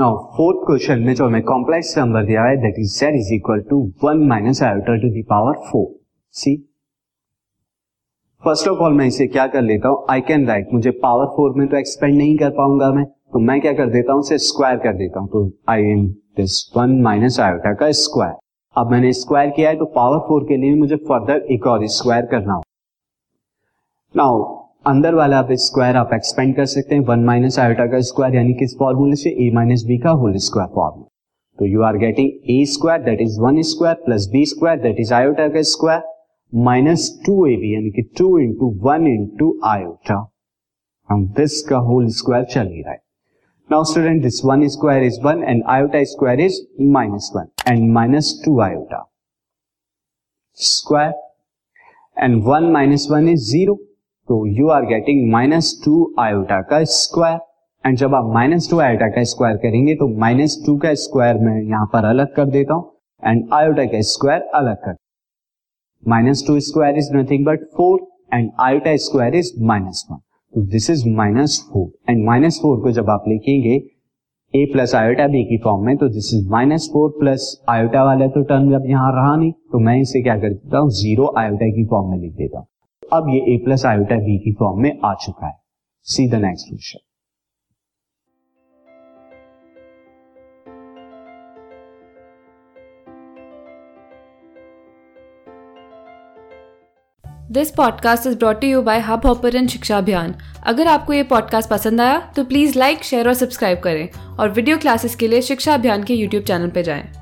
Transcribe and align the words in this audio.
Now 0.00 0.16
fourth 0.36 0.58
question 0.66 0.98
में 0.98 1.14
जो 1.14 1.26
हमें 1.26 1.42
कॉम्प्लेक्स 1.42 1.98
नंबर 1.98 2.24
दिया 2.24 2.42
है 2.42 2.56
that 2.56 2.74
is 2.78 3.04
is 3.04 3.32
equal 3.34 3.60
to 3.60 3.80
one 4.04 4.18
minus 4.28 4.62
iota 4.62 4.94
to 4.96 5.08
the 5.10 5.24
power 5.30 5.54
four 5.70 5.86
see 6.34 6.54
first 8.42 8.68
of 8.68 8.78
all 8.78 8.92
मैं 8.92 9.06
इसे 9.06 9.26
क्या 9.26 9.46
कर 9.46 9.62
लेता 9.62 9.88
हूँ? 9.88 10.06
आई 10.10 10.20
कैन 10.20 10.46
राइट 10.46 10.68
मुझे 10.72 10.90
पावर 11.02 11.26
फोर 11.26 11.54
में 11.56 11.66
तो 11.68 11.76
एक्सपेंड 11.76 12.16
नहीं 12.18 12.36
कर 12.38 12.50
पाऊँगा 12.50 12.90
मैं। 12.92 13.04
तो 13.04 13.38
मैं 13.38 13.60
क्या 13.60 13.72
कर 13.72 13.90
देता 13.90 14.12
हूँ? 14.12 14.20
इसे 14.20 14.38
स्क्वायर 14.38 14.76
कर 14.76 14.92
देता 14.92 15.20
हूँ। 15.20 15.28
तो 15.28 15.50
I 15.68 15.82
am 15.82 16.06
this 16.36 16.72
one 16.76 17.00
minus 17.02 17.38
iota 17.40 17.74
का 17.74 17.90
स्क्वायर 17.92 18.34
अब 18.76 18.90
मैंने 18.90 19.12
स्क्वायर 19.12 19.50
किया 19.50 19.70
है 19.70 19.76
तो 19.76 19.84
पावर 19.84 20.18
फोर 20.18 20.44
के 20.44 20.56
लिए 20.56 20.74
मुझे 20.74 20.96
फर्दर 20.96 21.46
एक 21.52 21.66
और 21.66 21.86
स्क्वायर 21.86 22.26
करना 22.26 22.54
हो 22.54 22.62
नाउ 24.14 24.59
अंदर 24.84 25.14
वाला 25.14 25.38
आप 25.38 25.48
स्क्वायर 25.62 25.96
आप 25.96 26.10
एक्सपेंड 26.14 26.54
कर 26.56 26.66
सकते 26.66 26.94
हैं 26.94 27.02
वन 27.06 27.24
माइनस 27.24 27.58
आयोटा 27.58 27.86
का 27.86 28.00
स्क्वायर 28.08 28.34
यानी 28.34 28.52
किस 28.60 28.74
फॉर्मूले 28.78 29.16
से? 29.16 29.30
ए 29.30 29.50
माइनस 29.54 29.82
बी 29.86 29.98
का 30.04 30.10
होल 30.20 30.36
स्क्वायर 30.44 30.68
फॉर्मूला 30.74 31.08
तो 31.58 31.66
you 31.66 31.82
are 31.84 31.96
getting 31.98 32.30
A 32.50 32.64
square 32.66 33.02
that 33.02 33.20
is 33.20 33.38
one 33.40 33.60
square 33.70 33.94
plus 34.04 34.28
B 34.32 34.44
square 34.46 34.78
that 34.82 35.00
is 35.00 35.12
iota 35.14 35.48
का 35.48 35.62
square 35.72 36.02
minus 36.52 37.04
two 37.26 37.34
A 37.46 37.56
B 37.56 37.74
यानी 37.74 37.90
कि 37.96 38.02
two 38.18 38.38
into 38.38 38.70
one 38.86 39.06
into 39.06 39.50
iota 39.66 40.16
हम 41.08 41.26
this 41.36 41.60
का 41.68 41.78
whole 41.90 42.08
square 42.20 42.44
चल 42.44 42.68
ही 42.68 42.82
रहा 42.82 42.92
है. 42.92 43.00
Now 43.70 43.84
student 43.92 44.22
this 44.22 44.40
one 44.44 44.66
square 44.68 45.04
is 45.04 45.20
one 45.24 45.42
and 45.42 45.62
iota 45.76 46.02
square 46.14 46.40
is 46.40 46.60
minus 46.96 47.30
one 47.36 47.46
and 47.68 47.90
minus 47.92 48.32
two 48.44 48.58
iota 48.60 49.04
square 50.58 51.12
and 52.16 52.42
one 52.44 52.70
minus 52.72 53.08
one 53.10 53.28
is 53.28 53.48
zero 53.50 53.78
तो 54.30 54.36
you 54.46 54.68
are 54.70 54.84
getting 54.86 55.30
minus 55.30 55.68
two 55.84 55.92
iota 56.20 56.60
का 56.70 56.82
square 56.90 57.38
and 57.84 57.96
जब 57.98 58.14
आप 58.14 58.24
minus 58.34 58.68
two 58.70 58.78
iota 58.80 59.06
का 59.14 59.22
square 59.30 59.56
करेंगे 59.64 59.94
तो 59.94 60.08
minus 60.20 60.56
two 60.66 60.76
का 60.84 60.92
square 61.04 61.38
मैं 61.46 61.54
यहाँ 61.62 61.86
पर 61.92 62.04
अलग 62.08 62.34
कर 62.36 62.46
देता 62.50 62.74
हूँ. 62.74 62.84
एंड 63.22 63.48
आयोटा 63.54 63.84
का 63.84 64.00
स्क्वायर 64.10 64.42
अलग 64.54 64.76
कर 64.84 64.94
minus 66.02 66.44
two 66.46 66.58
square 66.68 66.98
is 66.98 67.10
nothing 67.16 67.44
but 67.46 67.64
four 67.76 68.06
and 68.34 68.50
iota 68.60 68.96
square 69.06 69.34
is 69.34 69.52
minus 69.64 70.06
one 70.10 70.18
तो 70.52 70.66
this 70.70 70.90
is 70.90 71.08
minus 71.16 71.60
four 71.72 71.90
and 72.10 72.24
minus 72.26 72.60
four 72.62 72.80
को 72.82 72.92
जब 73.00 73.10
आप 73.10 73.24
लिखेंगे 73.28 73.76
ए 74.54 74.64
प्लस 74.72 74.94
आयोटा 74.94 75.26
बी 75.28 75.44
की 75.44 75.62
फॉर्म 75.64 75.86
में 75.86 75.96
तो 75.96 76.08
this 76.14 76.34
is 76.34 76.48
minus 76.50 76.90
four 76.92 77.14
plus 77.20 77.52
iota 77.68 78.04
वाला 78.04 78.26
तो 78.28 78.42
टर्म 78.44 78.74
अब 78.76 78.90
यहाँ 78.90 79.12
रहा 79.12 79.36
नहीं 79.36 79.52
तो 79.52 79.78
मैं 79.86 80.00
इसे 80.00 80.22
क्या 80.22 80.38
कर 80.38 80.52
देता 80.52 80.78
हूँ? 80.78 80.90
ज़ीरो 80.90 81.34
आयोटा 81.38 81.74
की 81.76 81.86
फॉर्म 81.90 82.10
में 82.10 82.18
लिख 82.18 82.32
देता 82.34 82.58
हूँ. 82.58 82.66
अब 83.12 83.28
ये 83.28 83.54
ए 83.54 83.56
प्लस 83.64 83.86
आयोटा 83.86 84.16
बी 84.16 84.38
की 84.38 84.52
फॉर्म 84.52 84.82
में 84.82 84.98
आ 85.04 85.14
चुका 85.14 85.46
है। 85.46 85.52
See 86.02 86.28
the 86.28 86.34
next 86.34 86.68
question 86.68 86.98
this 97.52 97.70
podcast 97.70 98.26
is 98.26 98.38
brought 98.38 98.64
you 98.64 98.82
by 98.82 98.98
Hubhopper 99.26 99.66
Shiksha 99.66 99.98
Abhiyan 99.98 100.34
अगर 100.66 100.86
आपको 100.86 101.12
ये 101.12 101.22
पॉडकास्ट 101.22 101.70
पसंद 101.70 102.00
आया 102.00 102.32
तो 102.36 102.44
प्लीज़ 102.44 102.78
लाइक 102.78 103.02
शेयर 103.02 103.28
और 103.28 103.34
सब्सक्राइब 103.34 103.78
करें। 103.78 104.36
और 104.36 104.50
वीडियो 104.50 104.78
क्लासेस 104.78 105.14
के 105.14 105.28
लिए 105.28 105.42
शिक्षा 105.42 105.74
अभियान 105.74 106.04
के 106.04 106.14
यूट्यूब 106.14 106.44
चैनल 106.44 106.70
पर 106.70 106.82
जाएँ। 106.82 107.19